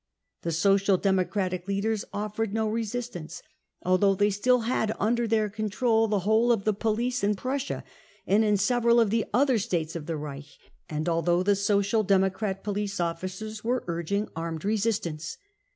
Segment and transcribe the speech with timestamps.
[0.41, 3.43] The Social Democrat leaders offered no resistance,
[3.83, 7.83] although they still had under their control the whole of the police in Prussia
[8.25, 10.47] and in several of the other States of the Reich,
[10.89, 15.37] and although the Social Democrat police officers were urging armed resistance.